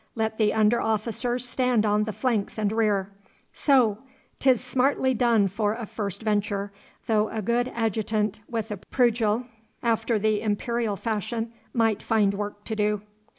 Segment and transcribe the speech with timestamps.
[0.15, 3.11] Let the under officers stand on the flanks and rear.
[3.53, 3.99] So!
[4.39, 6.71] 'tis smartly done for a first venture,
[7.05, 9.45] though a good adjutant with a prugel
[9.83, 13.01] after the Imperial fashion might find work to do.